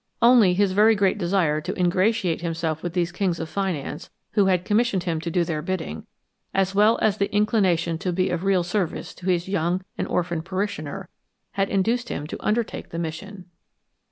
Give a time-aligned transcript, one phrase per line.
[0.19, 4.65] Only his very great desire to ingratiate himself with these kings of finance, who had
[4.65, 6.07] commissioned him to do their bidding,
[6.55, 10.43] as well as the inclination to be of real service to his young and orphaned
[10.45, 11.07] parishioner,
[11.51, 13.45] had induced him to undertake the mission.